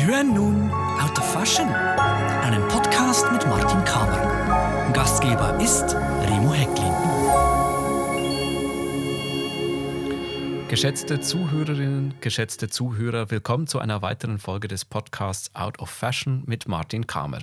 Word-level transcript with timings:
Sie 0.00 0.06
hören 0.06 0.32
nun 0.32 0.70
Out 0.72 1.18
of 1.18 1.30
Fashion, 1.30 1.68
einen 1.68 2.66
Podcast 2.68 3.30
mit 3.32 3.46
Martin 3.46 3.84
Kamer. 3.84 4.92
Gastgeber 4.94 5.60
ist 5.60 5.94
Remo 6.22 6.54
Hecklin. 6.54 6.94
Geschätzte 10.68 11.20
Zuhörerinnen, 11.20 12.14
geschätzte 12.22 12.70
Zuhörer, 12.70 13.30
willkommen 13.30 13.66
zu 13.66 13.78
einer 13.78 14.00
weiteren 14.00 14.38
Folge 14.38 14.68
des 14.68 14.86
Podcasts 14.86 15.54
Out 15.54 15.80
of 15.80 15.90
Fashion 15.90 16.44
mit 16.46 16.66
Martin 16.66 17.06
Kamer. 17.06 17.40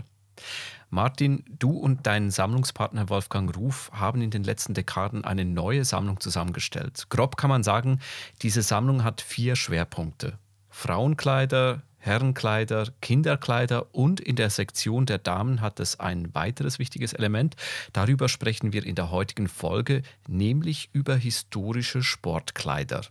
Martin, 0.90 1.46
du 1.60 1.78
und 1.78 2.08
dein 2.08 2.32
Sammlungspartner 2.32 3.08
Wolfgang 3.10 3.56
Ruf 3.56 3.92
haben 3.94 4.24
in 4.24 4.32
den 4.32 4.44
letzten 4.44 4.74
Dekaden 4.74 5.24
eine 5.24 5.46
neue 5.46 5.86
Sammlung 5.86 6.20
zusammengestellt. 6.20 7.06
Grob 7.10 7.38
kann 7.38 7.52
man 7.52 7.62
sagen, 7.62 8.00
diese 8.42 8.64
Sammlung 8.64 9.04
hat 9.04 9.22
vier 9.22 9.56
Schwerpunkte. 9.56 10.40
Frauenkleider, 10.72 11.84
Herrenkleider, 12.08 12.88
Kinderkleider 13.02 13.94
und 13.94 14.20
in 14.20 14.36
der 14.36 14.50
Sektion 14.50 15.06
der 15.06 15.20
Damen 15.20 15.62
hat 15.62 15.80
es 15.80 16.00
ein 16.00 16.34
weiteres 16.34 16.80
wichtiges 16.80 17.14
Element. 17.14 17.56
Darüber 17.94 18.30
sprechen 18.30 18.74
wir 18.74 18.86
in 18.86 18.96
der 18.96 19.12
heutigen 19.12 19.48
Folge, 19.48 20.02
nämlich 20.28 20.90
über 20.94 21.16
historische 21.16 22.02
Sportkleider. 22.02 23.02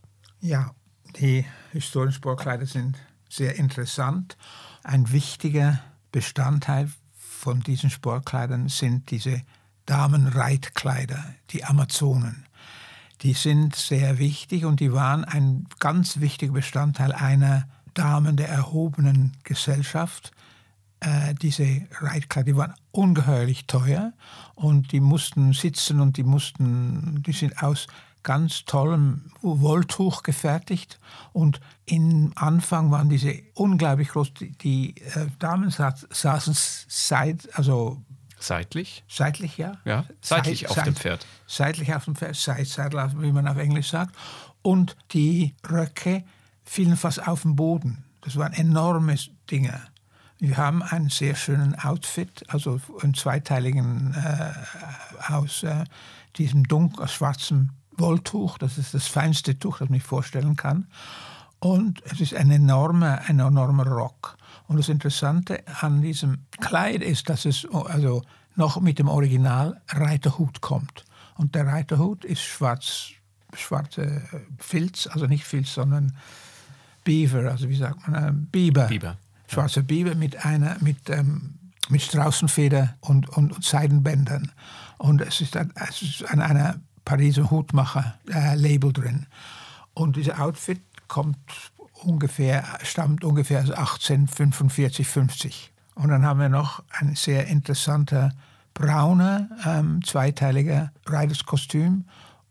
Ja, 0.41 0.75
die 1.19 1.45
historischen 1.71 2.15
Sportkleider 2.15 2.65
sind 2.65 2.97
sehr 3.29 3.55
interessant. 3.55 4.35
Ein 4.83 5.11
wichtiger 5.11 5.79
Bestandteil 6.11 6.89
von 7.17 7.61
diesen 7.61 7.89
Sportkleidern 7.89 8.67
sind 8.67 9.11
diese 9.11 9.41
Damenreitkleider, 9.85 11.23
die 11.51 11.63
Amazonen. 11.63 12.45
Die 13.21 13.33
sind 13.33 13.75
sehr 13.75 14.19
wichtig 14.19 14.65
und 14.65 14.79
die 14.79 14.93
waren 14.93 15.25
ein 15.25 15.67
ganz 15.79 16.19
wichtiger 16.19 16.53
Bestandteil 16.53 17.11
einer 17.11 17.67
Damen 17.97 18.37
der 18.37 18.49
erhobenen 18.49 19.35
Gesellschaft. 19.43 20.31
Äh, 20.99 21.33
diese 21.35 21.81
Reitkleider, 21.99 22.45
die 22.45 22.55
waren 22.55 22.73
ungeheuerlich 22.91 23.67
teuer 23.67 24.13
und 24.55 24.91
die 24.91 24.99
mussten 24.99 25.53
sitzen 25.53 25.99
und 25.99 26.17
die 26.17 26.23
mussten, 26.23 27.23
die 27.23 27.33
sind 27.33 27.61
aus 27.61 27.87
ganz 28.23 28.65
tollem 28.65 29.31
Wolltuch 29.41 30.23
gefertigt 30.23 30.99
und 31.33 31.59
im 31.85 32.33
Anfang 32.35 32.91
waren 32.91 33.09
diese 33.09 33.41
unglaublich 33.53 34.09
groß. 34.09 34.33
Die, 34.33 34.51
die 34.57 34.97
äh, 34.97 35.27
Damen 35.39 35.69
saßen 35.71 36.55
seit, 36.87 37.55
also 37.57 38.01
Seitlich? 38.39 39.03
Seitlich, 39.07 39.57
ja. 39.57 39.77
Ja, 39.83 40.05
seitlich 40.21 40.61
Seit, 40.61 40.69
auf 40.69 40.75
seit, 40.75 40.85
dem 40.85 40.95
Pferd. 40.95 41.25
Seitlich 41.47 41.95
auf 41.95 42.05
dem 42.05 42.15
Pferd, 42.15 42.35
Side 42.35 43.11
wie 43.17 43.31
man 43.31 43.47
auf 43.47 43.57
Englisch 43.57 43.89
sagt. 43.89 44.15
Und 44.61 44.95
die 45.11 45.55
Röcke 45.67 46.23
fielen 46.67 46.97
fast 46.97 47.27
auf 47.27 47.41
den 47.43 47.55
Boden. 47.55 48.03
Das 48.21 48.35
waren 48.35 48.53
enorme 48.53 49.15
Dinge. 49.49 49.81
Wir 50.39 50.57
haben 50.57 50.83
einen 50.83 51.09
sehr 51.09 51.35
schönen 51.35 51.75
Outfit, 51.79 52.43
also 52.49 52.79
einen 53.01 53.15
zweiteiligen 53.15 54.13
äh, 54.13 55.31
aus 55.33 55.63
äh, 55.63 55.83
diesem 56.35 56.65
dunkel 56.65 57.07
schwarzen 57.07 57.71
Wolltuch. 57.97 58.57
Das 58.59 58.77
ist 58.77 58.93
das 58.93 59.07
feinste 59.07 59.57
Tuch, 59.57 59.79
das 59.79 59.89
man 59.89 59.99
sich 59.99 60.07
vorstellen 60.07 60.55
kann. 60.55 60.87
Und 61.59 62.03
es 62.05 62.21
ist 62.21 62.35
ein 62.35 62.51
enormer, 62.51 63.21
ein 63.27 63.39
enormer 63.39 63.87
Rock. 63.87 64.37
Und 64.67 64.77
das 64.77 64.89
Interessante 64.89 65.63
an 65.81 66.01
diesem 66.01 66.45
Kleid 66.59 67.01
ist, 67.01 67.29
dass 67.29 67.45
es 67.45 67.65
also 67.71 68.21
noch 68.55 68.79
mit 68.79 68.99
dem 68.99 69.07
Original 69.07 69.81
Reiterhut 69.89 70.61
kommt. 70.61 71.05
Und 71.35 71.55
der 71.55 71.65
Reiterhut 71.65 72.25
ist 72.25 72.41
schwarz, 72.41 73.11
schwarze 73.55 74.21
Filz, 74.59 75.07
also 75.07 75.25
nicht 75.25 75.45
Filz, 75.45 75.73
sondern 75.73 76.15
Beaver, 77.07 77.49
also 77.49 77.69
wie 77.69 77.75
sagt 77.77 78.05
man, 78.05 78.21
äh, 78.21 78.33
Biber. 78.33 78.87
Biber. 78.87 79.17
Schwarzer 79.47 79.81
Biber 79.81 80.13
mit 80.13 80.45
einer, 80.45 80.75
mit, 80.81 81.09
ähm, 81.09 81.53
mit 81.87 82.01
Straußenfeder 82.01 82.95
und, 82.99 83.29
und, 83.29 83.53
und 83.53 83.63
Seidenbändern. 83.63 84.51
Und 84.97 85.21
es 85.21 85.39
ist, 85.39 85.55
ein, 85.55 85.71
es 85.87 86.01
ist 86.01 86.29
an 86.29 86.41
einer 86.41 86.75
Pariser 87.05 87.49
Hutmacher-Label 87.49 88.89
äh, 88.89 88.93
drin. 88.93 89.25
Und 89.93 90.17
dieser 90.17 90.43
Outfit 90.43 90.81
kommt 91.07 91.37
ungefähr, 92.03 92.65
stammt 92.83 93.23
ungefähr 93.23 93.61
aus 93.61 93.71
1845, 93.71 95.07
50. 95.07 95.71
Und 95.95 96.09
dann 96.09 96.25
haben 96.25 96.41
wir 96.41 96.49
noch 96.49 96.83
ein 96.89 97.15
sehr 97.15 97.47
interessanter 97.47 98.33
brauner, 98.73 99.47
ähm, 99.65 100.03
zweiteiliger 100.03 100.91
Reiderskostüm. 101.05 102.03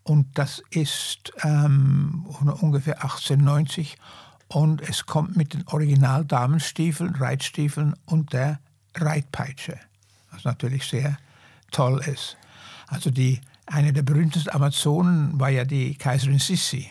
Und 0.03 0.39
das 0.39 0.63
ist 0.71 1.35
ähm, 1.43 2.25
ungefähr 2.63 3.03
1890 3.03 3.99
und 4.49 4.81
es 4.81 5.07
kommt 5.07 5.37
mit 5.37 5.55
den 5.55 5.67
Original-Damenstiefeln, 5.67 7.17
Reitstiefeln 7.17 7.95
und 8.07 8.33
der 8.33 8.61
Reitpeitsche, 8.95 9.79
was 10.31 10.45
natürlich 10.45 10.87
sehr 10.87 11.19
toll 11.71 12.01
ist. 12.07 12.37
Also 12.87 13.11
die, 13.11 13.41
eine 13.67 13.93
der 13.93 14.03
berühmtesten 14.03 14.51
Amazonen 14.51 15.39
war 15.39 15.49
ja 15.49 15.65
die 15.65 15.97
Kaiserin 15.97 16.39
Sissi. 16.39 16.91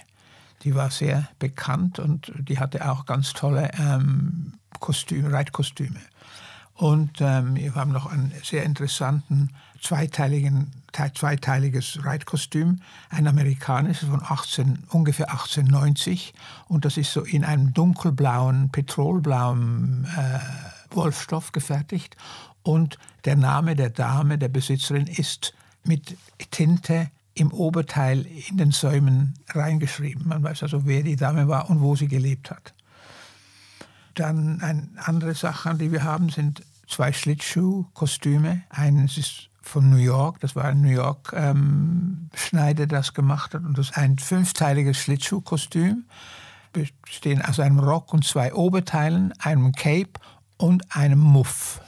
Die 0.64 0.76
war 0.76 0.90
sehr 0.92 1.30
bekannt 1.40 2.00
und 2.00 2.32
die 2.38 2.60
hatte 2.60 2.90
auch 2.90 3.06
ganz 3.06 3.34
tolle 3.34 3.72
ähm, 3.80 4.54
Kostüme, 4.80 5.32
Reitkostüme. 5.32 6.00
Und 6.75 7.22
ähm, 7.22 7.56
wir 7.56 7.74
haben 7.75 7.94
noch 7.94 8.06
einen 8.06 8.34
sehr 8.44 8.63
interessanten 8.63 9.52
zweiteiligen, 9.81 10.72
zweiteiliges 11.13 12.03
Reitkostüm, 12.03 12.81
ein 13.09 13.28
amerikanisches 13.28 14.09
von 14.09 14.22
18, 14.22 14.84
ungefähr 14.90 15.30
1890. 15.31 16.34
Und 16.68 16.84
das 16.84 16.97
ist 16.97 17.13
so 17.13 17.22
in 17.22 17.46
einem 17.46 17.74
dunkelblauen, 17.74 18.72
petrolblauen 18.72 20.06
äh, 20.18 20.40
Wolfstoff 20.94 21.53
gefertigt. 21.53 22.18
Und 22.62 22.97
der 23.24 23.38
Name 23.38 23.75
der 23.75 23.90
Dame, 23.90 24.38
der 24.38 24.50
Besitzerin, 24.50 25.07
ist 25.07 25.53
mit 25.86 26.18
Tinte 26.52 27.09
im 27.36 27.53
Oberteil 27.53 28.25
in 28.50 28.57
den 28.57 28.72
Säumen 28.72 29.36
reingeschrieben. 29.50 30.28
Man 30.28 30.44
weiß 30.44 30.63
also, 30.63 30.86
wer 30.86 31.03
die 31.03 31.16
Dame 31.16 31.47
war 31.47 31.69
und 31.69 31.81
wo 31.81 31.96
sie 31.96 32.07
gelebt 32.07 32.52
hat. 32.52 32.74
Dann 34.16 34.62
eine 34.62 34.90
andere 34.98 35.36
Sache, 35.36 35.76
die 35.76 35.92
wir 35.92 36.03
haben, 36.03 36.30
sind 36.30 36.64
zwei 36.88 37.14
Schlittschuhkostüme. 37.14 38.64
Eines 38.70 39.18
ist 39.18 39.50
von 39.62 39.90
New 39.90 39.98
York, 39.98 40.40
das 40.42 40.56
war 40.56 40.66
ein 40.66 40.81
New 40.81 40.90
York 40.90 41.34
ähm, 41.36 42.30
das 42.88 43.14
gemacht 43.14 43.54
hat. 43.54 43.64
Und 43.64 43.78
das 43.78 43.90
ist 43.90 43.98
ein 43.98 44.18
fünfteiliges 44.20 44.98
Schlittschuhkostüm, 44.98 46.06
bestehen 46.72 47.42
aus 47.42 47.59
einem 47.59 47.80
Rock 47.80 48.14
und 48.14 48.25
zwei 48.25 48.54
Oberteilen, 48.54 49.34
einem 49.40 49.72
Cape 49.72 50.20
und 50.58 50.96
einem 50.96 51.20
Muff. 51.20 51.81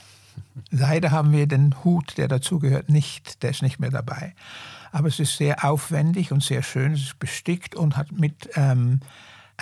Leider 0.70 1.10
haben 1.12 1.32
wir 1.32 1.46
den 1.46 1.84
Hut, 1.84 2.18
der 2.18 2.28
dazugehört, 2.28 2.88
nicht. 2.88 3.42
Der 3.42 3.50
ist 3.50 3.62
nicht 3.62 3.78
mehr 3.78 3.90
dabei. 3.90 4.34
Aber 4.90 5.08
es 5.08 5.20
ist 5.20 5.36
sehr 5.36 5.64
aufwendig 5.64 6.32
und 6.32 6.42
sehr 6.42 6.62
schön. 6.62 6.92
Es 6.92 7.00
ist 7.00 7.18
bestickt 7.18 7.74
und 7.74 7.96
hat 7.96 8.12
mit 8.12 8.50
ähm, 8.54 9.00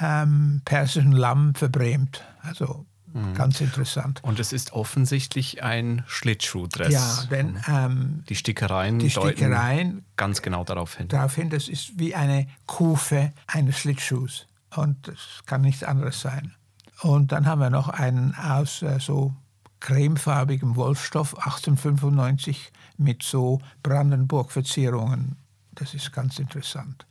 ähm, 0.00 0.62
persischen 0.64 1.12
Lamm 1.12 1.54
verbrämt. 1.54 2.24
Also 2.42 2.86
mhm. 3.12 3.34
ganz 3.34 3.60
interessant. 3.60 4.20
Und 4.22 4.38
es 4.40 4.52
ist 4.52 4.72
offensichtlich 4.72 5.62
ein 5.62 6.04
Schlittschuhdress. 6.06 6.92
Ja, 6.92 7.24
denn 7.30 7.58
ähm, 7.68 8.24
die 8.28 8.36
Stickereien, 8.36 8.98
die 8.98 9.10
Stickereien 9.10 10.04
ganz 10.16 10.42
genau 10.42 10.64
darauf 10.64 10.96
hin. 10.96 11.08
Darauf 11.08 11.34
hin, 11.34 11.50
das 11.50 11.68
ist 11.68 11.98
wie 11.98 12.14
eine 12.14 12.46
Kufe 12.66 13.32
eines 13.46 13.78
Schlittschuhs. 13.78 14.46
Und 14.74 15.08
das 15.08 15.18
kann 15.46 15.62
nichts 15.62 15.82
anderes 15.82 16.20
sein. 16.20 16.54
Und 17.02 17.32
dann 17.32 17.46
haben 17.46 17.60
wir 17.60 17.70
noch 17.70 17.88
einen 17.88 18.34
aus 18.34 18.82
äh, 18.82 18.98
so 19.00 19.34
cremefarbigem 19.80 20.76
Wolfstoff 20.76 21.36
1895 21.36 22.72
mit 22.96 23.22
so 23.22 23.60
Brandenburg-Verzierungen. 23.82 25.36
Das 25.74 25.94
ist 25.94 26.12
ganz 26.12 26.38
interessant. 26.38 27.06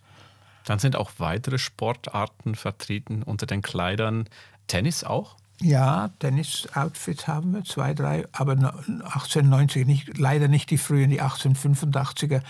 Dann 0.66 0.79
sind 0.79 0.96
auch 0.96 1.12
weitere 1.17 1.58
Sportarten 1.58 2.56
vertreten 2.56 3.23
unter 3.23 3.46
den 3.46 3.62
Kleidern. 3.62 4.28
Tennis 4.67 5.03
auch? 5.03 5.38
Ja, 5.62 6.09
Tennis-Outfits 6.20 7.28
haben 7.28 7.53
wir, 7.53 7.64
zwei, 7.64 7.94
drei, 7.94 8.26
aber 8.34 8.53
1890 8.53 9.88
nicht, 9.88 10.17
leider 10.17 10.50
nicht 10.50 10.70
die 10.70 10.78
frühen, 10.78 11.09
die 11.09 11.22
1885er, 11.22 12.41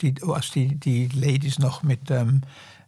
die, 0.00 0.14
als 0.22 0.50
die, 0.50 0.76
die 0.76 1.08
Ladies 1.08 1.58
noch 1.58 1.82
mit 1.82 2.10
ähm, 2.10 2.42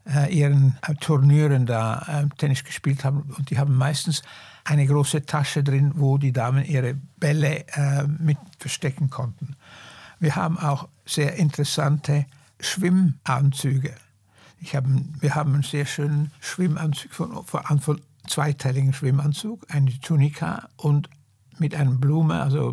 äh, 0.07 0.33
ihren 0.33 0.79
äh, 0.83 0.95
Turnieren 0.95 1.67
da 1.67 2.07
äh, 2.07 2.37
Tennis 2.37 2.63
gespielt 2.63 3.05
haben. 3.05 3.23
Und 3.37 3.51
die 3.51 3.59
haben 3.59 3.77
meistens 3.77 4.23
eine 4.65 4.87
große 4.87 5.27
Tasche 5.27 5.65
drin, 5.65 5.93
wo 5.97 6.19
die 6.19 6.33
Damen 6.33 6.65
ihre 6.65 6.95
Bälle 7.19 7.67
äh, 7.69 8.07
mit 8.07 8.39
verstecken 8.59 9.11
konnten. 9.11 9.57
Wir 10.21 10.37
haben 10.37 10.59
auch 10.59 10.89
sehr 11.05 11.35
interessante 11.35 12.27
Schwimmanzüge. 12.61 13.95
Ich 14.65 14.75
hab, 14.75 14.87
wir 15.21 15.35
haben 15.35 15.53
einen 15.53 15.63
sehr 15.63 15.85
schönen 15.85 16.31
Schwimmanzug 16.41 17.13
von, 17.13 17.45
von, 17.45 17.81
von 17.81 18.01
zweiteiligen 18.27 18.95
Schwimmanzug, 18.95 19.67
eine 19.69 20.01
Tunika 20.01 20.71
und 20.79 21.11
mit 21.59 21.75
einem 21.75 22.01
Blume, 22.01 22.43
also 22.43 22.73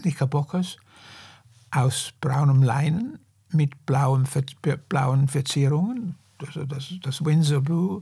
Knickerbockers, 0.00 0.78
aus 1.70 2.14
braunem 2.22 2.62
Leinen 2.62 3.18
mit 3.50 3.84
blauen, 3.84 4.26
blauen 4.88 5.28
Verzierungen, 5.28 6.14
also 6.38 6.64
das, 6.64 6.94
das 7.02 7.22
Windsor 7.22 7.60
Blue, 7.60 8.00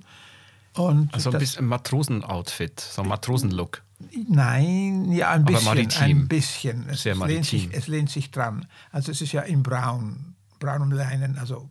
Und 0.75 1.13
Also 1.13 1.33
ein 1.33 1.39
bisschen 1.41 1.67
Matrosen-Outfit, 1.67 2.79
so 2.79 3.03
ein 3.03 3.09
Matrosen-Look. 3.09 3.83
Nein, 4.29 5.11
ja, 5.11 5.31
ein 5.33 5.43
Aber 5.43 5.53
bisschen. 5.55 5.65
maritim. 5.65 6.19
Ein 6.21 6.29
bisschen. 6.29 6.89
Es, 6.89 7.03
Sehr 7.03 7.15
es, 7.15 7.27
lehnt 7.27 7.47
sich, 7.47 7.63
maritim. 7.65 7.79
es 7.81 7.89
lehnt 7.89 8.11
sich 8.11 8.31
dran. 8.31 8.67
Also 8.93 9.11
es 9.11 9.21
ist 9.21 9.33
ja 9.33 9.43
in 9.43 9.65
braun, 9.65 10.37
braunem 10.61 10.93
Leinen, 10.93 11.37
also 11.37 11.69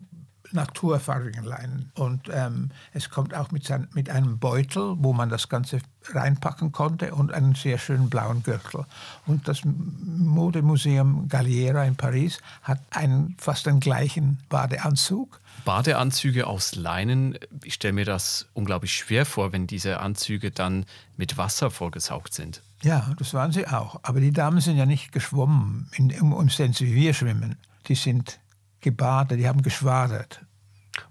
naturfarbigen 0.54 1.44
Leinen. 1.44 1.92
Und 1.96 2.30
ähm, 2.32 2.70
es 2.94 3.10
kommt 3.10 3.34
auch 3.34 3.52
mit, 3.52 3.66
sein, 3.66 3.88
mit 3.94 4.10
einem 4.10 4.40
Beutel, 4.40 4.96
wo 4.98 5.14
man 5.14 5.30
das 5.30 5.50
Ganze 5.50 5.80
reinpacken 6.10 6.72
konnte 6.72 7.14
und 7.14 7.34
einen 7.34 7.56
sehr 7.56 7.78
schönen 7.78 8.10
blauen 8.10 8.44
Gürtel. 8.44 8.86
Und 9.26 9.48
das 9.48 9.62
Modemuseum 9.64 11.28
Galliera 11.28 11.84
in 11.86 11.96
Paris 11.96 12.40
hat 12.64 12.80
einen 12.92 13.36
fast 13.38 13.66
den 13.66 13.80
gleichen 13.80 14.40
Badeanzug. 14.50 15.40
Badeanzüge 15.66 16.48
aus 16.48 16.76
Leinen, 16.76 17.38
ich 17.64 17.76
stelle 17.76 17.94
mir 17.94 18.06
das 18.06 18.48
unglaublich 18.54 18.94
schwer 18.94 19.26
vor, 19.26 19.52
wenn 19.52 19.68
diese 19.68 20.00
Anzüge 20.00 20.52
dann 20.52 20.86
mit 21.18 21.38
Wasser 21.38 21.70
vollgesaugt 21.70 22.34
sind. 22.34 22.62
Ja, 22.84 23.14
das 23.18 23.34
waren 23.34 23.52
sie 23.52 23.68
auch. 23.68 24.00
Aber 24.04 24.20
die 24.20 24.32
Damen 24.32 24.60
sind 24.60 24.78
ja 24.78 24.86
nicht 24.86 25.12
geschwommen, 25.12 25.88
in, 25.94 26.10
im, 26.10 26.50
Sense 26.50 26.84
wie 26.84 26.96
wir 26.96 27.14
schwimmen. 27.14 27.58
Die 27.88 27.96
sind 27.96 28.40
gebadet, 28.82 29.40
die 29.40 29.48
haben 29.48 29.62
geschwadert. 29.62 30.42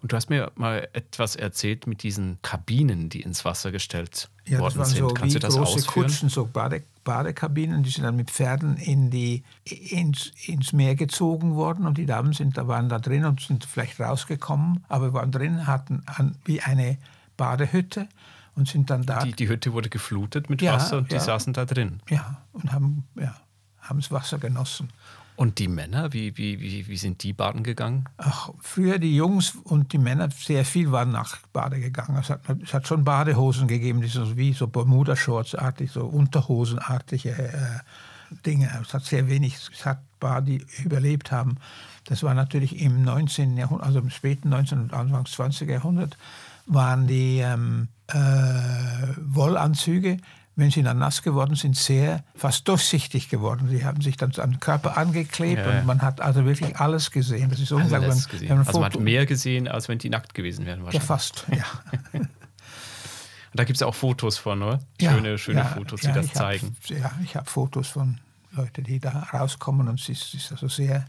Und 0.03 0.13
du 0.13 0.17
hast 0.17 0.29
mir 0.29 0.53
mal 0.57 0.87
etwas 0.93 1.37
erzählt 1.37 1.87
mit 1.87 2.03
diesen 2.03 2.39
Kabinen, 2.43 3.09
die 3.09 3.23
ins 3.23 3.47
Wasser 3.47 3.73
gestellt 3.73 4.29
Ja, 4.45 4.53
das 4.53 4.61
worden 4.61 4.79
waren 4.79 4.87
sind. 4.89 4.99
so 4.99 5.09
Kannst 5.15 5.35
du 5.35 5.39
das 5.39 5.55
große 5.57 5.73
ausführen? 5.79 6.07
Kutschen, 6.07 6.29
so 6.29 6.45
Bade, 6.47 6.83
Badekabinen, 7.03 7.83
die 7.83 7.89
sind 7.91 8.05
dann 8.05 8.15
mit 8.17 8.31
Pferden 8.31 8.77
in 8.77 9.11
die, 9.11 9.43
ins, 9.65 10.33
ins 10.47 10.75
Meer 10.75 10.97
gezogen 10.97 11.55
worden 11.55 11.87
und 11.87 11.97
die 11.97 12.05
Damen 12.05 12.35
sind, 12.35 12.59
da 12.59 12.69
waren 12.69 12.91
da 12.91 12.99
drin 12.99 13.25
und 13.25 13.41
sind 13.41 13.65
vielleicht 13.65 13.99
rausgekommen, 13.99 14.85
aber 14.89 15.15
waren 15.15 15.33
drin, 15.33 15.67
hatten 15.67 16.03
an, 16.07 16.37
wie 16.45 16.61
eine 16.61 16.99
Badehütte 17.39 18.07
und 18.57 18.69
sind 18.69 18.91
dann 18.91 19.07
da 19.07 19.25
Die, 19.25 19.33
die 19.33 19.49
Hütte 19.49 19.73
wurde 19.73 19.89
geflutet 19.89 20.51
mit 20.51 20.61
Ja, 20.61 20.75
Wasser 20.75 20.99
und 20.99 21.11
die 21.11 21.15
ja. 21.17 21.21
saßen 21.23 21.55
da 21.55 21.65
drin. 21.65 22.01
ja, 22.11 22.43
und 22.53 22.71
haben, 22.71 23.05
ja, 23.19 23.35
haben 23.81 23.99
das 24.01 24.11
Wasser 24.11 24.39
genossen. 24.39 24.91
Und 25.41 25.59
die 25.59 25.69
Männer, 25.69 26.13
wie, 26.13 26.37
wie, 26.37 26.61
wie, 26.61 26.87
wie 26.87 26.97
sind 26.99 27.23
die 27.23 27.33
baden 27.33 27.63
gegangen? 27.63 28.05
Ach, 28.19 28.51
früher 28.61 28.99
die 28.99 29.17
Jungs 29.17 29.55
und 29.65 29.95
die 29.95 29.97
Männer, 29.97 30.29
sehr 30.31 30.67
viel 30.67 30.93
waren 30.93 31.13
nach 31.13 31.39
Bade 31.55 31.81
gegangen. 31.81 32.19
Es 32.21 32.29
hat, 32.29 32.43
es 32.63 32.75
hat 32.75 32.87
schon 32.87 33.05
Badehosen 33.05 33.67
gegeben, 33.67 34.03
die 34.03 34.09
so 34.09 34.37
wie 34.37 34.53
so 34.53 34.67
Bermuda-Shorts-artig, 34.67 35.93
so 35.93 36.05
Unterhosenartige 36.05 37.31
äh, 37.31 38.35
Dinge. 38.45 38.71
Es 38.83 38.93
hat 38.93 39.07
sehr 39.07 39.31
wenig, 39.31 39.57
es 39.73 39.87
hat 39.87 40.01
Bar, 40.21 40.43
die 40.43 40.63
überlebt 40.85 41.33
haben. 41.33 41.57
Das 42.05 42.23
war 42.23 42.35
natürlich 42.35 42.79
im 42.79 43.03
19. 43.03 43.57
Jahrhundert, 43.57 43.87
also 43.87 44.01
im 44.01 44.11
späten 44.11 44.51
19. 44.51 44.79
und 44.79 44.93
Anfang 44.93 45.25
des 45.25 45.33
20. 45.33 45.71
Jahrhundert, 45.71 46.19
waren 46.67 47.07
die 47.07 47.39
ähm, 47.39 47.89
äh, 48.09 48.19
Wollanzüge, 49.17 50.19
wenn 50.61 50.71
sie 50.71 50.83
dann 50.83 50.99
nass 50.99 51.23
geworden 51.23 51.55
sind, 51.57 51.77
sehr 51.77 52.23
fast 52.35 52.69
durchsichtig 52.69 53.29
geworden. 53.29 53.69
Sie 53.69 53.85
haben 53.85 54.01
sich 54.01 54.17
dann 54.17 54.33
an 54.37 54.53
den 54.53 54.61
Körper 54.61 54.97
angeklebt 54.97 55.59
Ja, 55.65 55.73
ja. 55.73 55.81
und 55.81 55.87
man 55.87 56.03
hat 56.03 56.21
also 56.21 56.45
wirklich 56.45 56.77
alles 56.79 57.11
gesehen. 57.11 57.51
Das 57.51 57.59
ist 57.59 57.73
unglaublich. 57.73 58.11
Wenn- 58.11 58.31
gesehen. 58.39 58.59
Also 58.59 58.81
man 58.81 58.93
hat 58.93 59.01
mehr 59.01 59.27
gesehen, 59.27 59.67
als 59.67 59.89
wenn 59.89 59.99
die 59.99 60.11
nackt 60.11 60.35
gewesen 60.35 60.67
wären 60.67 60.81
ja, 60.81 60.85
wahrscheinlich. 60.85 61.07
fast, 61.07 61.47
ja. 61.51 61.65
Und 63.53 63.59
da 63.59 63.65
gibt 63.65 63.79
es 63.79 63.83
auch 63.83 63.97
Fotos 63.97 64.39
von, 64.39 64.63
oder? 64.63 64.81
Ja, 65.01 65.13
Schöne, 65.13 65.37
schöne 65.37 65.59
ja, 65.61 65.65
Fotos, 65.67 66.03
die 66.03 66.07
ja, 66.07 66.13
das 66.15 66.33
zeigen. 66.33 66.77
Hab, 66.85 66.91
ja, 66.97 67.11
ich 67.25 67.35
habe 67.35 67.51
Fotos 67.51 67.89
von 67.89 68.21
Leuten, 68.53 68.85
die 68.85 69.01
da 69.01 69.11
rauskommen 69.33 69.89
und 69.89 69.99
es 70.01 70.09
ist, 70.09 70.35
ist 70.35 70.53
also 70.53 70.69
sehr, 70.69 71.05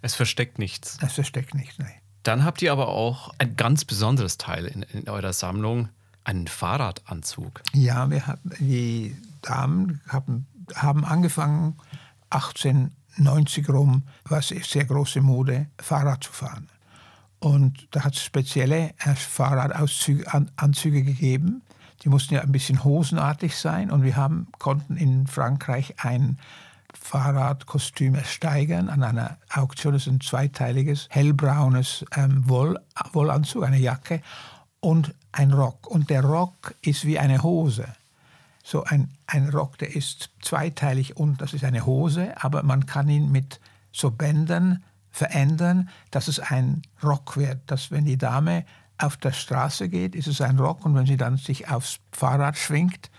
Es 0.00 0.14
versteckt 0.14 0.58
nichts. 0.58 0.96
das 0.98 1.12
versteckt 1.12 1.54
nicht. 1.54 1.78
Nee. 1.78 1.84
Dann 2.22 2.44
habt 2.44 2.62
ihr 2.62 2.72
aber 2.72 2.88
auch 2.88 3.32
ein 3.38 3.54
ganz 3.56 3.84
besonderes 3.84 4.38
Teil 4.38 4.64
in, 4.64 4.82
in 4.82 5.08
eurer 5.10 5.34
Sammlung, 5.34 5.90
einen 6.24 6.46
Fahrradanzug. 6.46 7.62
Ja, 7.72 8.10
wir 8.10 8.26
hatten, 8.26 8.50
die 8.58 9.16
Damen 9.42 10.00
haben, 10.08 10.46
haben 10.74 11.04
angefangen, 11.04 11.76
1890 12.30 13.68
rum, 13.68 14.02
war 14.24 14.38
es 14.38 14.48
sehr 14.48 14.84
große 14.84 15.20
Mode, 15.20 15.66
Fahrrad 15.78 16.24
zu 16.24 16.32
fahren. 16.32 16.68
Und 17.40 17.88
da 17.90 18.04
hat 18.04 18.14
es 18.14 18.22
spezielle 18.22 18.92
Fahrradanzüge 18.98 20.32
an, 20.32 20.50
Anzüge 20.56 21.02
gegeben. 21.02 21.62
Die 22.04 22.10
mussten 22.10 22.34
ja 22.34 22.42
ein 22.42 22.52
bisschen 22.52 22.84
hosenartig 22.84 23.56
sein. 23.56 23.90
Und 23.90 24.02
wir 24.02 24.16
haben, 24.16 24.48
konnten 24.58 24.96
in 24.96 25.26
Frankreich 25.26 25.94
ein 25.98 26.38
Fahrradkostüm 26.94 28.14
ersteigern 28.14 28.90
an 28.90 29.02
einer 29.02 29.38
Auktion. 29.50 29.94
Das 29.94 30.06
ist 30.06 30.12
ein 30.12 30.20
zweiteiliges, 30.20 31.08
hellbraunes 31.10 32.04
ähm, 32.14 32.48
Woll, 32.48 32.78
Wollanzug, 33.12 33.64
eine 33.64 33.78
Jacke 33.78 34.20
und 34.80 35.14
ein 35.32 35.52
Rock. 35.52 35.86
Und 35.86 36.10
der 36.10 36.22
Rock 36.24 36.74
ist 36.82 37.04
wie 37.04 37.18
eine 37.18 37.42
Hose. 37.42 37.86
So 38.62 38.84
ein, 38.84 39.10
ein 39.26 39.48
Rock, 39.48 39.78
der 39.78 39.94
ist 39.94 40.30
zweiteilig 40.42 41.16
und 41.16 41.40
das 41.40 41.54
ist 41.54 41.64
eine 41.64 41.86
Hose, 41.86 42.34
aber 42.42 42.62
man 42.62 42.86
kann 42.86 43.08
ihn 43.08 43.30
mit 43.32 43.60
so 43.92 44.10
Bändern 44.10 44.84
verändern, 45.10 45.88
dass 46.10 46.28
es 46.28 46.38
ein 46.38 46.82
Rock 47.02 47.36
wird. 47.36 47.58
Dass 47.66 47.90
wenn 47.90 48.04
die 48.04 48.18
Dame 48.18 48.64
auf 48.98 49.16
der 49.16 49.32
Straße 49.32 49.88
geht, 49.88 50.14
ist 50.14 50.26
es 50.26 50.40
ein 50.40 50.58
Rock 50.58 50.84
und 50.84 50.94
wenn 50.94 51.06
sie 51.06 51.16
dann 51.16 51.36
sich 51.36 51.68
aufs 51.68 51.98
Fahrrad 52.12 52.56
schwingt, 52.56 53.10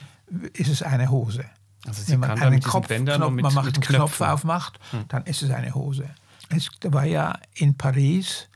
ist 0.53 0.69
es 0.69 0.83
eine 0.83 1.09
Hose. 1.09 1.43
Also 1.85 2.03
sie 2.03 2.13
wenn 2.13 2.19
man 2.21 2.31
einen 2.39 2.51
mit 2.51 2.59
diesen 2.63 2.71
Kopf, 2.71 2.87
Bändern 2.87 3.17
Knopf, 3.17 3.29
und 3.29 3.35
mit- 3.35 3.43
man 3.43 3.53
macht 3.53 3.65
einen 3.73 3.81
Knopf 3.81 3.87
Knöpfen. 4.17 4.27
Hm. 4.27 4.33
aufmacht, 4.33 4.79
dann 5.09 5.23
ist 5.25 5.41
es 5.41 5.49
eine 5.49 5.73
Hose. 5.73 6.05
Es 6.49 6.69
war 6.83 7.05
ja 7.05 7.37
in 7.55 7.75
Paris 7.75 8.47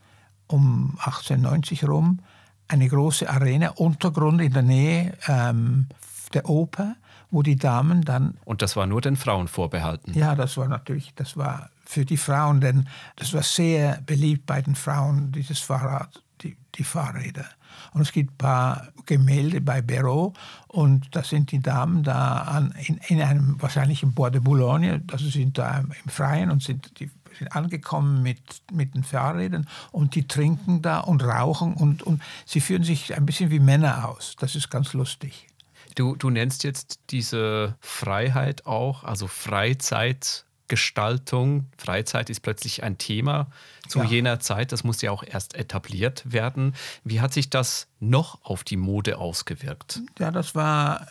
um 0.47 0.97
1890 0.99 1.85
rum 1.87 2.19
eine 2.67 2.87
große 2.87 3.29
Arena, 3.29 3.69
Untergrund 3.71 4.41
in 4.41 4.53
der 4.53 4.63
Nähe 4.63 5.13
ähm, 5.27 5.87
der 6.33 6.49
Oper, 6.49 6.95
wo 7.31 7.41
die 7.41 7.55
Damen 7.55 8.03
dann 8.03 8.37
Und 8.45 8.61
das 8.61 8.75
war 8.75 8.87
nur 8.87 9.01
den 9.01 9.15
Frauen 9.15 9.47
vorbehalten. 9.47 10.13
ja, 10.13 10.35
das 10.35 10.57
war 10.57 10.67
natürlich, 10.67 11.13
das 11.15 11.37
war 11.37 11.69
für 11.83 12.05
die 12.05 12.17
Frauen, 12.17 12.61
denn 12.61 12.87
das 13.15 13.33
war 13.33 13.43
sehr 13.43 14.01
beliebt 14.05 14.45
bei 14.45 14.61
den 14.61 14.75
Frauen, 14.75 15.31
dieses 15.31 15.59
Fahrrad, 15.59 16.21
die, 16.41 16.57
die 16.75 16.83
Fahrräder. 16.83 17.45
Und 17.91 18.01
es 18.01 18.11
gibt 18.11 18.33
ein 18.33 18.37
paar 18.37 18.87
Gemälde 19.05 19.61
bei 19.61 19.79
Béraud 19.79 20.33
und 20.67 21.15
da 21.15 21.23
sind 21.23 21.51
die 21.51 21.59
Damen 21.59 22.03
da 22.03 22.37
an, 22.39 22.73
in, 22.85 22.99
in 23.07 23.21
einem, 23.21 23.61
wahrscheinlich 23.61 24.01
im 24.01 24.13
Bois 24.13 24.31
de 24.31 24.41
Boulogne, 24.41 25.03
also 25.11 25.29
sind 25.29 25.57
da 25.57 25.79
im 25.79 26.09
Freien 26.09 26.51
und 26.51 26.63
sind, 26.63 26.99
die 26.99 27.11
sind 27.37 27.55
angekommen 27.55 28.23
mit, 28.23 28.39
mit 28.71 28.95
den 28.95 29.03
Fahrrädern 29.03 29.67
und 29.91 30.15
die 30.15 30.27
trinken 30.27 30.81
da 30.81 30.99
und 30.99 31.23
rauchen 31.23 31.73
und, 31.75 32.03
und 32.03 32.21
sie 32.45 32.61
führen 32.61 32.83
sich 32.83 33.15
ein 33.15 33.25
bisschen 33.25 33.51
wie 33.51 33.59
Männer 33.59 34.09
aus. 34.09 34.35
Das 34.39 34.55
ist 34.55 34.69
ganz 34.69 34.93
lustig. 34.93 35.47
Du, 35.95 36.15
du 36.15 36.29
nennst 36.29 36.63
jetzt 36.65 36.99
diese 37.09 37.75
Freiheit 37.79 38.65
auch, 38.65 39.03
also 39.05 39.27
Freizeitgestaltung. 39.27 41.65
Freizeit 41.77 42.29
ist 42.29 42.41
plötzlich 42.41 42.83
ein 42.83 42.97
Thema 42.97 43.47
zu 43.87 43.99
Ja. 43.99 44.05
jener 44.05 44.39
Zeit. 44.39 44.71
Das 44.71 44.83
muss 44.83 45.01
ja 45.01 45.11
auch 45.11 45.23
erst 45.23 45.55
etabliert 45.55 46.23
werden. 46.25 46.75
Wie 47.03 47.21
hat 47.21 47.33
sich 47.33 47.49
das 47.49 47.87
noch 47.99 48.39
auf 48.43 48.63
die 48.63 48.77
Mode 48.77 49.17
ausgewirkt? 49.17 50.01
Ja, 50.19 50.31
das 50.31 50.55
war 50.55 51.07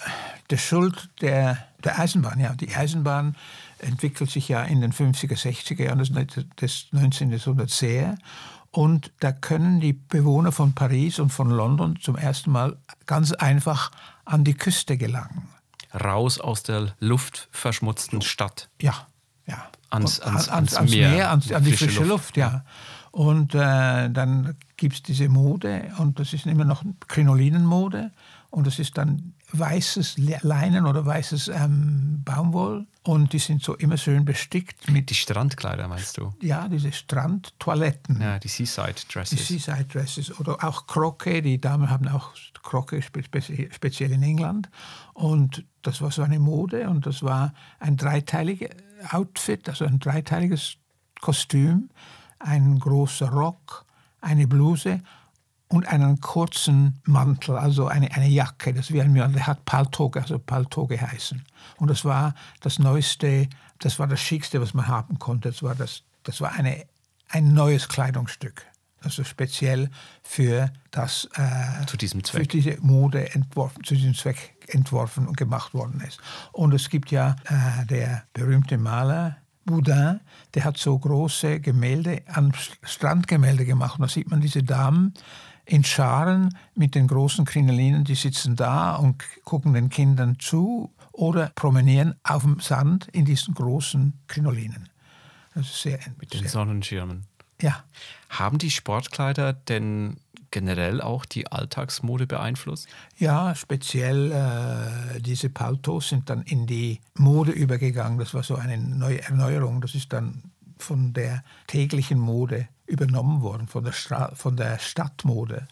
der 0.50 0.59
Schuld 0.59 1.09
der, 1.21 1.59
der 1.83 1.99
Eisenbahn. 1.99 2.40
Ja, 2.40 2.54
die 2.54 2.75
Eisenbahn 2.75 3.37
entwickelt 3.85 4.31
sich 4.31 4.49
ja 4.49 4.62
in 4.62 4.81
den 4.81 4.93
50er, 4.93 5.35
60er 5.37 5.83
Jahren 5.85 5.99
des, 5.99 6.11
des 6.61 6.87
19. 6.93 7.31
Jahrhunderts 7.31 7.79
sehr. 7.79 8.17
Und 8.71 9.12
da 9.21 9.31
können 9.31 9.79
die 9.81 9.93
Bewohner 9.93 10.50
von 10.50 10.75
Paris 10.75 11.21
und 11.21 11.31
von 11.31 11.49
London 11.50 11.99
zum 12.00 12.17
ersten 12.17 12.50
Mal 12.50 12.76
ganz 13.07 13.33
einfach 13.33 13.93
an 14.25 14.43
die 14.43 14.55
Küste 14.55 14.97
gelangen. 14.97 15.49
Raus 15.95 16.41
aus 16.41 16.64
der 16.64 16.95
luftverschmutzten 16.99 18.21
Stadt. 18.23 18.69
Ja, 18.83 19.07
ja. 19.47 19.69
Ans- 19.91 20.19
ans- 20.21 20.49
an- 20.49 20.55
ans 20.57 20.75
ans 20.75 20.91
Meer, 20.91 21.11
Meer, 21.11 21.31
an 21.31 21.41
die 21.41 21.49
frische 21.50 21.85
frische 21.85 22.00
Luft, 22.00 22.09
Luft, 22.09 22.37
ja. 22.37 22.64
Und 23.14 23.54
äh, 23.54 24.11
dann 24.11 24.56
gibt 24.76 24.94
es 24.97 25.02
diese 25.04 25.28
Mode 25.28 25.92
und 25.99 26.18
das 26.18 26.33
ist 26.33 26.47
immer 26.47 26.64
noch 26.64 26.83
Krinolinenmode 27.06 28.11
und 28.50 28.66
das 28.66 28.80
ist 28.80 28.99
dann 28.99 29.35
weißes 29.52 30.18
Le- 30.18 30.40
Leinen 30.42 30.85
oder 30.85 31.06
weißes 31.06 31.47
ähm, 31.47 32.23
Baumwoll 32.25 32.88
und 33.04 33.33
die 33.33 33.38
sind 33.38 33.62
so 33.62 33.76
immer 33.76 33.99
schön 33.99 34.25
bestickt 34.25 34.90
mit, 34.90 35.11
Die 35.11 35.14
Strandkleider 35.14 35.87
meinst 35.87 36.18
du? 36.18 36.33
ja, 36.42 36.66
diese 36.66 36.90
Strandtoiletten. 36.90 38.21
Ja, 38.21 38.40
die 38.40 38.49
Seaside 38.49 38.94
Die 39.06 39.12
Dresses. 39.12 39.47
Seaside 39.47 39.85
Dresses 39.85 40.40
oder 40.40 40.64
auch 40.64 40.88
Croquet. 40.88 41.40
Die 41.42 41.61
Damen 41.61 41.90
haben 41.90 42.09
auch 42.09 42.33
Croquet 42.64 43.02
spe 43.02 43.21
spezi- 43.21 43.73
speziell 43.73 44.11
in 44.11 44.25
England. 44.25 44.68
Und 45.12 45.64
das 45.83 46.00
war 46.02 46.11
so 46.11 46.23
eine 46.23 46.40
Mode 46.40 46.88
und 46.88 47.06
das 47.06 47.23
war 47.23 47.54
ein 47.78 47.97
dreiteiliges 47.97 48.71
Outfit, 49.11 49.68
also 49.68 49.85
ein 49.85 50.00
dreiteiliges 50.00 50.78
Kostüm, 51.21 51.90
ein 52.38 52.79
großer 52.79 53.31
Rock, 53.31 53.85
eine 54.21 54.47
Bluse 54.47 55.00
und 55.69 55.87
einen 55.87 56.21
kurzen 56.21 57.00
Mantel, 57.05 57.57
also 57.57 57.88
eine, 57.88 58.12
eine 58.14 58.29
Jacke. 58.29 58.73
Das 58.73 58.93
wie 58.93 59.00
ein, 59.00 59.14
der 59.14 59.47
hat 59.47 59.64
Paltoge, 59.64 60.21
also 60.23 60.38
Palto 60.38 60.87
geheißen. 60.87 61.45
Und 61.79 61.88
das 61.88 62.05
war 62.05 62.35
das 62.61 62.79
Neueste, 62.79 63.49
das 63.81 63.99
war 63.99 64.07
das 64.07 64.21
Schickste, 64.21 64.61
was 64.61 64.75
man 64.75 64.87
haben 64.87 65.19
konnte. 65.19 65.50
Das 65.50 65.62
war, 65.62 65.75
das, 65.75 66.03
das 66.23 66.41
war 66.41 66.53
eine, 66.53 66.87
ein 67.29 67.53
neues 67.53 67.88
Kleidungsstück. 67.88 68.64
also 69.03 69.25
speziell 69.25 69.91
für 70.23 70.73
das 70.91 71.29
äh, 71.35 71.87
zu 71.87 71.97
diesem 71.97 72.23
Zweck. 72.25 72.43
für 72.43 72.47
diese 72.49 72.81
Mode 72.81 73.35
entworfen, 73.35 73.85
zu 73.85 73.95
diesem 73.95 74.14
Zweck 74.14 74.55
entworfen 74.69 75.26
und 75.26 75.37
gemacht 75.37 75.75
worden 75.75 76.00
ist. 76.00 76.21
Und 76.53 76.73
es 76.73 76.88
gibt 76.88 77.11
ja 77.11 77.37
äh, 77.45 77.87
der 77.87 78.25
berühmte 78.33 78.79
Maler 78.79 79.37
Boudin, 79.64 80.21
der 80.54 80.64
hat 80.64 80.78
so 80.78 80.99
große 80.99 81.61
Gemälde, 81.61 82.23
an 82.26 82.52
Strandgemälde 82.83 83.64
gemacht. 83.64 83.99
Und 83.99 84.02
da 84.02 84.09
sieht 84.09 84.30
man 84.30 84.40
diese 84.40 84.62
Damen 84.62 85.14
in 85.66 85.85
Scharen 85.85 86.56
mit 86.75 86.94
den 86.94 87.06
großen 87.06 87.44
Krinolinen, 87.44 88.04
die 88.04 88.14
sitzen 88.14 88.56
da 88.56 88.97
und 88.97 89.23
gucken 89.44 89.73
den 89.73 89.88
Kindern 89.88 90.38
zu 90.38 90.92
oder 91.12 91.50
promenieren 91.54 92.14
auf 92.23 92.42
dem 92.42 92.61
Sand 92.61 93.09
in 93.12 93.25
diesen 93.25 93.54
großen 93.54 94.12
Krinolinen. 94.26 94.88
Das 95.54 95.66
ist 95.66 95.83
sehr, 95.83 96.00
mit 96.18 96.35
den 96.35 96.40
sehr, 96.40 96.50
Sonnenschirmen. 96.50 97.26
Ja. 97.61 97.85
Haben 98.28 98.59
die 98.59 98.71
Sportkleider 98.71 99.52
denn 99.52 100.18
generell 100.54 101.00
auch 101.00 101.25
die 101.25 101.50
Alltagsmode 101.50 102.28
beeinflusst? 102.28 102.87
Ja, 103.18 103.56
speziell 103.56 104.30
äh, 104.30 105.20
diese 105.20 105.50
Paltos 105.50 106.08
sind 106.08 106.30
dann 106.30 106.42
in 106.42 106.68
die 106.68 107.00
Mode 107.14 107.50
übergegangen. 107.50 108.18
Das 108.20 108.34
war 108.34 108.44
so 108.44 108.54
eine 108.54 108.78
neue 108.78 109.20
Erneuerung. 109.20 109.80
Das 109.80 109.96
ist 109.96 110.12
dann 110.12 110.44
von 110.78 111.12
der 111.12 111.42
täglichen 111.66 112.20
Mode 112.20 112.68
übernommen 112.87 113.42
worden, 113.42 113.66
von 113.66 113.82
der, 113.82 113.92
Stra 113.92 114.32
von 114.37 114.56
der 114.56 114.78
Stadtmode. 114.78 115.66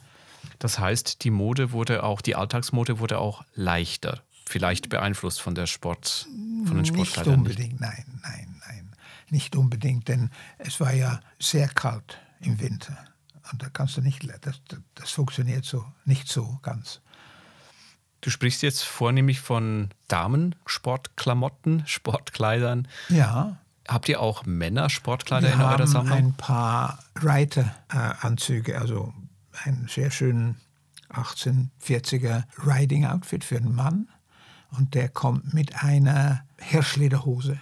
Das 0.58 0.80
heißt, 0.80 1.22
die 1.22 1.30
Mode 1.30 1.70
wurde 1.70 2.02
auch, 2.02 2.20
die 2.20 2.34
Alltagsmode 2.34 2.98
wurde 2.98 3.18
auch 3.18 3.44
leichter, 3.54 4.20
vielleicht 4.46 4.88
beeinflusst 4.88 5.40
von 5.40 5.54
der 5.54 5.66
Sport, 5.66 6.26
von 6.64 6.76
den 6.76 6.84
Sportkleidern. 6.84 7.34
Nicht 7.34 7.38
unbedingt, 7.38 7.80
nein, 7.80 8.04
nein, 8.22 8.60
nein, 8.66 8.90
nicht 9.30 9.54
unbedingt, 9.54 10.08
denn 10.08 10.30
es 10.58 10.80
war 10.80 10.92
ja 10.92 11.20
sehr 11.38 11.68
kalt 11.68 12.18
im 12.40 12.58
Winter. 12.58 12.98
Und 13.50 13.62
da 13.62 13.68
kannst 13.68 13.96
du 13.96 14.00
nicht, 14.00 14.26
das, 14.42 14.60
das 14.94 15.10
funktioniert 15.10 15.64
so 15.64 15.84
nicht 16.04 16.28
so 16.28 16.58
ganz. 16.62 17.00
Du 18.20 18.30
sprichst 18.30 18.62
jetzt 18.62 18.84
vornehmlich 18.84 19.40
von 19.40 19.90
Damen-Sportklamotten, 20.06 21.82
Sportkleidern. 21.86 22.86
Ja. 23.08 23.56
Habt 23.88 24.08
ihr 24.08 24.20
auch 24.20 24.46
Männer-Sportkleider 24.46 25.52
in 25.52 25.60
eurer 25.60 25.86
Sammlung? 25.88 26.16
Ein 26.16 26.34
paar 26.34 27.00
Reiteranzüge, 27.16 28.80
also 28.80 29.12
einen 29.64 29.88
sehr 29.88 30.12
schönen 30.12 30.60
1840er 31.10 32.44
Riding-Outfit 32.64 33.42
für 33.42 33.56
einen 33.56 33.74
Mann. 33.74 34.08
Und 34.70 34.94
der 34.94 35.08
kommt 35.08 35.52
mit 35.52 35.82
einer 35.82 36.44
Hirschlederhose. 36.58 37.58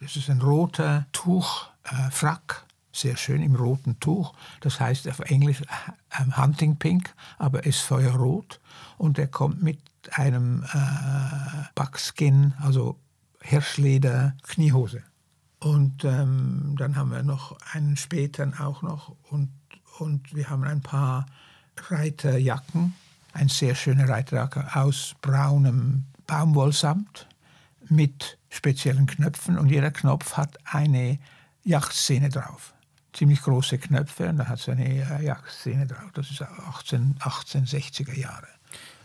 Das 0.00 0.14
ist 0.14 0.30
ein 0.30 0.40
roter 0.40 1.06
Tuchfrack 1.10 2.62
äh, 2.62 2.65
sehr 2.96 3.16
schön 3.16 3.42
im 3.42 3.54
roten 3.54 4.00
Tuch. 4.00 4.34
Das 4.60 4.80
heißt 4.80 5.08
auf 5.08 5.20
Englisch 5.20 5.60
äh, 5.62 6.36
Hunting 6.36 6.76
Pink, 6.76 7.14
aber 7.38 7.64
ist 7.64 7.80
feuerrot. 7.80 8.60
Und 8.98 9.18
er 9.18 9.28
kommt 9.28 9.62
mit 9.62 9.80
einem 10.12 10.64
äh, 10.64 11.64
Buckskin, 11.74 12.54
also 12.60 12.98
Hirschleder, 13.40 14.34
Kniehose. 14.42 15.02
Und 15.60 16.04
ähm, 16.04 16.74
dann 16.78 16.96
haben 16.96 17.10
wir 17.10 17.22
noch 17.22 17.56
einen 17.72 17.96
späteren 17.96 18.54
auch 18.58 18.82
noch. 18.82 19.14
Und, 19.30 19.50
und 19.98 20.34
wir 20.34 20.50
haben 20.50 20.64
ein 20.64 20.80
paar 20.80 21.26
Reiterjacken, 21.88 22.94
ein 23.32 23.48
sehr 23.48 23.74
schöner 23.74 24.08
Reiterjacke 24.08 24.74
aus 24.74 25.14
braunem 25.20 26.04
Baumwollsamt 26.26 27.26
mit 27.88 28.38
speziellen 28.48 29.06
Knöpfen. 29.06 29.58
Und 29.58 29.70
jeder 29.70 29.90
Knopf 29.90 30.36
hat 30.36 30.58
eine 30.64 31.18
Yachtszene 31.64 32.28
drauf 32.28 32.75
ziemlich 33.16 33.42
große 33.42 33.78
Knöpfe 33.78 34.28
und 34.28 34.38
da 34.38 34.48
hat 34.48 34.58
es 34.58 34.68
eine 34.68 34.86
äh, 34.86 35.24
Jagdszene 35.24 35.86
drauf. 35.86 36.10
Das 36.14 36.30
ist 36.30 36.42
18, 36.42 37.16
1860er 37.20 38.16
Jahre. 38.16 38.46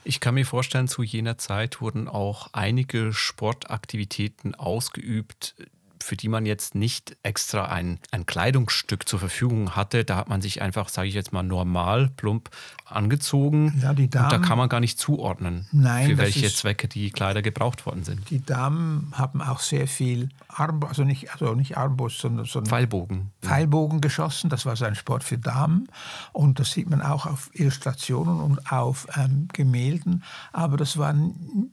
Ich 0.03 0.19
kann 0.19 0.33
mir 0.33 0.45
vorstellen, 0.45 0.87
zu 0.87 1.03
jener 1.03 1.37
Zeit 1.37 1.79
wurden 1.79 2.07
auch 2.07 2.49
einige 2.53 3.13
Sportaktivitäten 3.13 4.55
ausgeübt, 4.55 5.55
für 6.03 6.15
die 6.15 6.29
man 6.29 6.46
jetzt 6.46 6.75
nicht 6.75 7.17
extra 7.24 7.65
ein, 7.65 8.00
ein 8.12 8.25
Kleidungsstück 8.25 9.08
zur 9.08 9.20
Verfügung 9.20 9.75
hatte. 9.75 10.05
Da 10.05 10.17
hat 10.17 10.29
man 10.29 10.41
sich 10.41 10.62
einfach, 10.62 10.89
sage 10.89 11.08
ich 11.08 11.13
jetzt 11.13 11.34
mal, 11.34 11.43
normal, 11.43 12.10
plump 12.15 12.50
angezogen. 12.86 13.79
Ja, 13.81 13.93
die 13.93 14.10
Damen, 14.10 14.25
und 14.25 14.31
da 14.34 14.39
kann 14.39 14.58
man 14.58 14.70
gar 14.70 14.79
nicht 14.79 15.00
zuordnen, 15.00 15.67
nein, 15.72 16.08
für 16.10 16.17
welche 16.17 16.46
ist, 16.46 16.58
Zwecke 16.58 16.88
die 16.88 17.10
Kleider 17.12 17.41
gebraucht 17.41 17.86
worden 17.86 18.03
sind. 18.03 18.29
Die 18.29 18.43
Damen 18.43 19.12
haben 19.13 19.41
auch 19.41 19.60
sehr 19.60 19.88
viel 19.88 20.29
Arm, 20.48 20.84
also 20.84 21.03
nicht, 21.03 21.31
also 21.31 21.55
nicht 21.55 21.77
Armbrust, 21.77 22.20
sondern, 22.20 22.46
sondern 22.46 22.70
Pfeilbogen. 22.70 23.31
Pfeilbogen 23.41 24.01
geschossen. 24.01 24.50
Das 24.50 24.65
war 24.65 24.75
so 24.75 24.86
ein 24.86 24.96
Sport 24.96 25.24
für 25.24 25.38
Damen. 25.38 25.88
Und 26.34 26.60
das 26.60 26.72
sieht 26.72 26.89
man 26.89 27.01
auch 27.01 27.25
auf 27.25 27.50
Illustrationen 27.53 28.39
und 28.39 28.72
auf 28.72 29.08
ähm, 29.15 29.48
Gemälden. 29.53 30.24
Aber 30.51 30.77
das 30.77 30.98
war, 30.98 31.15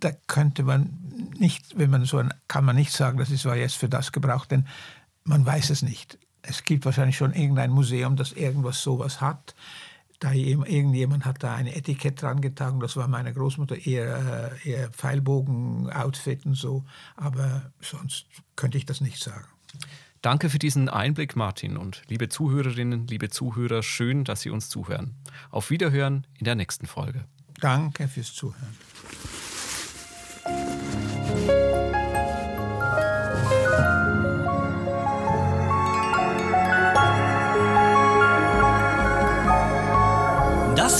da 0.01 0.11
könnte 0.27 0.63
man 0.63 0.91
nicht, 1.39 1.79
wenn 1.79 1.91
man 1.91 2.05
so 2.05 2.19
ein, 2.19 2.33
kann 2.47 2.65
man 2.65 2.77
nicht 2.77 2.93
sagen, 2.93 3.19
das 3.19 3.31
ist, 3.31 3.45
war 3.45 3.57
jetzt 3.57 3.77
für 3.77 3.89
das 3.89 4.13
gebraucht, 4.21 4.51
denn 4.51 4.67
man 5.25 5.45
weiß 5.45 5.71
es 5.71 5.83
nicht. 5.83 6.19
Es 6.43 6.65
gibt 6.65 6.85
wahrscheinlich 6.85 7.17
schon 7.17 7.35
irgendein 7.35 7.71
Museum, 7.71 8.17
das 8.17 8.33
irgendwas 8.33 8.83
sowas 8.83 9.21
hat. 9.21 9.55
Da 10.21 10.33
irgendjemand 10.33 11.25
hat 11.25 11.43
da 11.45 11.55
ein 11.55 11.69
Etikett 11.69 12.21
dran 12.23 12.41
getragen, 12.41 12.81
das 12.81 12.97
war 12.97 13.07
meine 13.07 13.33
Großmutter, 13.33 13.87
eher, 13.87 14.51
äh, 14.65 14.71
eher 14.71 14.91
Pfeilbogen-Outfit 14.91 16.45
und 16.45 16.55
so, 16.55 16.85
aber 17.15 17.71
sonst 17.81 18.27
könnte 18.57 18.79
ich 18.79 18.87
das 18.87 19.01
nicht 19.01 19.23
sagen. 19.23 19.47
Danke 20.21 20.51
für 20.51 20.59
diesen 20.59 20.89
Einblick, 20.89 21.37
Martin. 21.37 21.77
Und 21.77 22.03
liebe 22.09 22.29
Zuhörerinnen, 22.29 23.07
liebe 23.07 23.29
Zuhörer, 23.29 23.85
schön, 23.85 24.25
dass 24.25 24.41
Sie 24.41 24.51
uns 24.51 24.69
zuhören. 24.69 25.15
Auf 25.51 25.71
Wiederhören 25.71 26.27
in 26.39 26.45
der 26.45 26.57
nächsten 26.57 26.87
Folge. 26.87 27.25
Danke 27.61 28.09
fürs 28.09 28.35
Zuhören. 28.35 28.77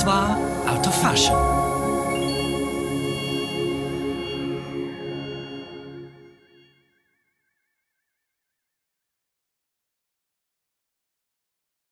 War 0.09 0.39
Out 0.67 0.87
of 0.87 0.95
Fashion 1.03 1.48